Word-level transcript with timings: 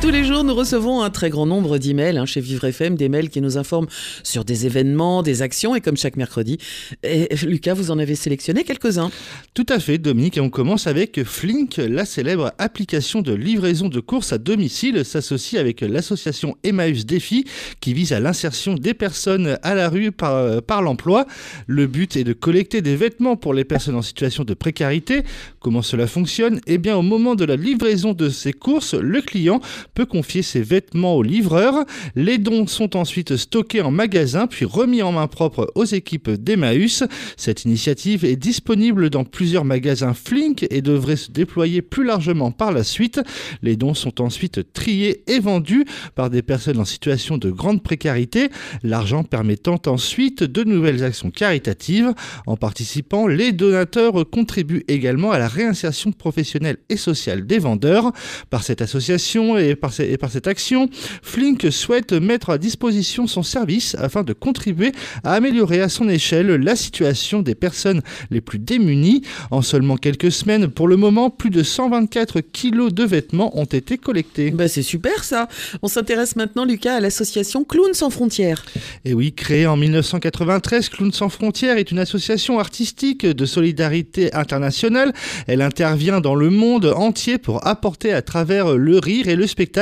Tous 0.00 0.10
les 0.10 0.22
jours, 0.22 0.44
nous 0.44 0.54
recevons 0.54 1.02
un 1.02 1.10
très 1.10 1.28
grand 1.28 1.44
nombre 1.44 1.76
d'emails 1.76 2.18
hein, 2.18 2.24
chez 2.24 2.40
Vivre 2.40 2.64
FM, 2.64 2.94
des 2.94 3.08
mails 3.08 3.30
qui 3.30 3.40
nous 3.40 3.58
informent 3.58 3.88
sur 4.22 4.44
des 4.44 4.64
événements, 4.64 5.24
des 5.24 5.42
actions, 5.42 5.74
et 5.74 5.80
comme 5.80 5.96
chaque 5.96 6.16
mercredi, 6.16 6.56
et 7.02 7.28
Lucas, 7.44 7.74
vous 7.74 7.90
en 7.90 7.98
avez 7.98 8.14
sélectionné 8.14 8.62
quelques-uns. 8.62 9.10
Tout 9.54 9.66
à 9.68 9.80
fait, 9.80 9.98
Dominique, 9.98 10.36
et 10.36 10.40
on 10.40 10.50
commence 10.50 10.86
avec 10.86 11.24
Flink, 11.24 11.78
la 11.78 12.04
célèbre 12.04 12.52
application 12.58 13.22
de 13.22 13.34
livraison 13.34 13.88
de 13.88 13.98
courses 13.98 14.32
à 14.32 14.38
domicile, 14.38 15.04
s'associe 15.04 15.60
avec 15.60 15.80
l'association 15.80 16.56
Emmaüs 16.62 17.04
Défi, 17.04 17.44
qui 17.80 17.92
vise 17.92 18.12
à 18.12 18.20
l'insertion 18.20 18.74
des 18.74 18.94
personnes 18.94 19.58
à 19.62 19.74
la 19.74 19.88
rue 19.88 20.12
par, 20.12 20.62
par 20.62 20.80
l'emploi. 20.80 21.26
Le 21.66 21.88
but 21.88 22.16
est 22.16 22.24
de 22.24 22.32
collecter 22.34 22.82
des 22.82 22.94
vêtements 22.94 23.36
pour 23.36 23.52
les 23.52 23.64
personnes 23.64 23.96
en 23.96 24.02
situation 24.02 24.44
de 24.44 24.54
précarité. 24.54 25.22
Comment 25.58 25.82
cela 25.82 26.06
fonctionne? 26.06 26.60
Eh 26.68 26.78
bien, 26.78 26.96
au 26.96 27.02
moment 27.02 27.34
de 27.34 27.44
la 27.44 27.56
livraison 27.56 28.12
de 28.12 28.28
ces 28.28 28.52
courses, 28.52 28.94
le 28.94 29.20
client 29.20 29.60
confier 30.04 30.42
ses 30.42 30.62
vêtements 30.62 31.16
au 31.16 31.22
livreur. 31.22 31.84
Les 32.14 32.38
dons 32.38 32.66
sont 32.66 32.96
ensuite 32.96 33.36
stockés 33.36 33.80
en 33.80 33.90
magasin 33.90 34.46
puis 34.46 34.64
remis 34.64 35.02
en 35.02 35.12
main 35.12 35.26
propre 35.26 35.70
aux 35.74 35.84
équipes 35.84 36.30
d'Emmaüs. 36.30 37.04
Cette 37.36 37.64
initiative 37.64 38.24
est 38.24 38.36
disponible 38.36 39.10
dans 39.10 39.24
plusieurs 39.24 39.64
magasins 39.64 40.14
Flink 40.14 40.66
et 40.70 40.82
devrait 40.82 41.16
se 41.16 41.30
déployer 41.30 41.82
plus 41.82 42.04
largement 42.04 42.50
par 42.50 42.72
la 42.72 42.84
suite. 42.84 43.20
Les 43.62 43.76
dons 43.76 43.94
sont 43.94 44.20
ensuite 44.20 44.72
triés 44.72 45.22
et 45.26 45.40
vendus 45.40 45.84
par 46.14 46.30
des 46.30 46.42
personnes 46.42 46.78
en 46.78 46.84
situation 46.84 47.38
de 47.38 47.50
grande 47.50 47.82
précarité, 47.82 48.48
l'argent 48.82 49.24
permettant 49.24 49.80
ensuite 49.86 50.42
de 50.42 50.64
nouvelles 50.64 51.04
actions 51.04 51.30
caritatives. 51.30 52.12
En 52.46 52.56
participant, 52.56 53.26
les 53.26 53.52
donateurs 53.52 54.28
contribuent 54.30 54.84
également 54.88 55.30
à 55.30 55.38
la 55.38 55.48
réinsertion 55.48 56.12
professionnelle 56.12 56.78
et 56.88 56.96
sociale 56.96 57.46
des 57.46 57.58
vendeurs. 57.58 58.12
Par 58.50 58.62
cette 58.62 58.82
association 58.82 59.58
et 59.58 59.74
par, 59.74 59.87
et 59.98 60.16
par 60.16 60.30
cette 60.30 60.46
action, 60.46 60.88
Flink 61.22 61.66
souhaite 61.70 62.12
mettre 62.12 62.50
à 62.50 62.58
disposition 62.58 63.26
son 63.26 63.42
service 63.42 63.94
afin 63.98 64.22
de 64.22 64.32
contribuer 64.32 64.92
à 65.24 65.34
améliorer 65.34 65.80
à 65.80 65.88
son 65.88 66.08
échelle 66.08 66.48
la 66.48 66.76
situation 66.76 67.42
des 67.42 67.54
personnes 67.54 68.02
les 68.30 68.40
plus 68.40 68.58
démunies. 68.58 69.22
En 69.50 69.62
seulement 69.62 69.96
quelques 69.96 70.32
semaines, 70.32 70.68
pour 70.68 70.88
le 70.88 70.96
moment, 70.96 71.30
plus 71.30 71.50
de 71.50 71.62
124 71.62 72.40
kilos 72.40 72.92
de 72.92 73.04
vêtements 73.04 73.58
ont 73.58 73.64
été 73.64 73.98
collectés. 73.98 74.50
Bah 74.50 74.68
c'est 74.68 74.82
super 74.82 75.24
ça. 75.24 75.48
On 75.82 75.88
s'intéresse 75.88 76.36
maintenant, 76.36 76.64
Lucas, 76.64 76.96
à 76.96 77.00
l'association 77.00 77.64
Clowns 77.64 77.94
sans 77.94 78.10
frontières. 78.10 78.64
Et 79.04 79.14
oui, 79.14 79.32
créée 79.32 79.66
en 79.66 79.76
1993, 79.76 80.88
Clowns 80.88 81.12
sans 81.12 81.28
frontières 81.28 81.78
est 81.78 81.90
une 81.90 81.98
association 81.98 82.58
artistique 82.58 83.24
de 83.24 83.46
solidarité 83.46 84.34
internationale. 84.34 85.12
Elle 85.46 85.62
intervient 85.62 86.20
dans 86.20 86.34
le 86.34 86.50
monde 86.50 86.86
entier 86.96 87.38
pour 87.38 87.66
apporter 87.66 88.12
à 88.12 88.22
travers 88.22 88.76
le 88.76 88.98
rire 88.98 89.28
et 89.28 89.36
le 89.36 89.46
spectacle 89.46 89.77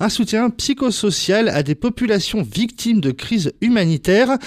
un 0.00 0.08
soutien 0.08 0.50
psychosocial 0.50 1.48
à 1.48 1.62
des 1.62 1.74
populations 1.74 2.42
victimes 2.42 3.00
de 3.00 3.10
crises 3.10 3.52
humanitaires 3.60 4.38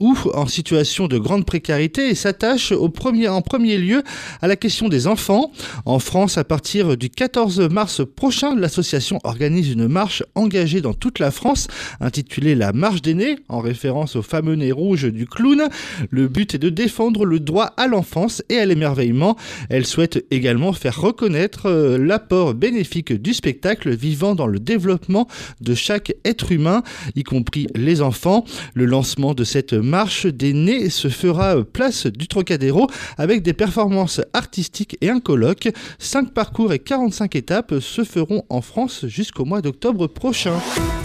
ou 0.00 0.16
en 0.34 0.46
situation 0.46 1.08
de 1.08 1.18
grande 1.18 1.46
précarité 1.46 2.08
et 2.10 2.14
s'attache 2.14 2.72
en 2.72 2.90
premier 2.90 3.78
lieu 3.78 4.02
à 4.42 4.46
la 4.46 4.56
question 4.56 4.88
des 4.88 5.06
enfants. 5.06 5.50
En 5.84 5.98
France, 5.98 6.36
à 6.38 6.44
partir 6.44 6.96
du 6.96 7.08
14 7.08 7.60
mars 7.70 8.02
prochain, 8.04 8.54
l'association 8.54 9.18
organise 9.24 9.70
une 9.70 9.88
marche 9.88 10.22
engagée 10.34 10.80
dans 10.80 10.94
toute 10.94 11.18
la 11.18 11.30
France 11.30 11.68
intitulée 12.00 12.54
La 12.54 12.72
Marche 12.72 13.02
des 13.02 13.14
Nés, 13.14 13.36
en 13.48 13.60
référence 13.60 14.16
au 14.16 14.22
fameux 14.22 14.54
nez 14.54 14.72
rouge 14.72 15.04
du 15.04 15.26
clown. 15.26 15.68
Le 16.10 16.28
but 16.28 16.54
est 16.54 16.58
de 16.58 16.68
défendre 16.68 17.24
le 17.24 17.40
droit 17.40 17.72
à 17.76 17.86
l'enfance 17.86 18.42
et 18.48 18.58
à 18.58 18.66
l'émerveillement. 18.66 19.36
Elle 19.70 19.86
souhaite 19.86 20.24
également 20.30 20.72
faire 20.72 21.00
reconnaître 21.00 21.66
euh, 21.66 21.98
l'apport 21.98 22.54
bénéfique 22.54 23.12
du 23.12 23.32
spectacle 23.32 23.96
dans 24.34 24.46
le 24.46 24.58
développement 24.58 25.28
de 25.60 25.74
chaque 25.74 26.14
être 26.24 26.52
humain, 26.52 26.82
y 27.14 27.22
compris 27.22 27.66
les 27.74 28.02
enfants. 28.02 28.44
Le 28.74 28.84
lancement 28.84 29.34
de 29.34 29.44
cette 29.44 29.72
marche 29.72 30.26
des 30.26 30.52
nés 30.52 30.90
se 30.90 31.08
fera 31.08 31.62
place 31.64 32.06
du 32.06 32.28
Trocadéro 32.28 32.88
avec 33.18 33.42
des 33.42 33.52
performances 33.52 34.20
artistiques 34.32 34.96
et 35.00 35.10
un 35.10 35.20
colloque. 35.20 35.68
5 35.98 36.32
parcours 36.32 36.72
et 36.72 36.78
45 36.78 37.36
étapes 37.36 37.74
se 37.80 38.04
feront 38.04 38.44
en 38.48 38.60
France 38.60 39.06
jusqu'au 39.06 39.44
mois 39.44 39.62
d'octobre 39.62 40.06
prochain. 40.06 40.54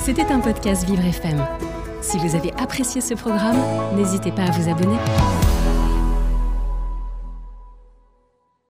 C'était 0.03 0.25
un 0.31 0.39
podcast 0.39 0.85
Vivre 0.87 1.05
FM. 1.05 1.45
Si 2.01 2.17
vous 2.17 2.35
avez 2.35 2.51
apprécié 2.53 2.99
ce 2.99 3.13
programme, 3.13 3.57
n'hésitez 3.95 4.31
pas 4.31 4.43
à 4.43 4.51
vous 4.51 4.69
abonner. 4.69 4.97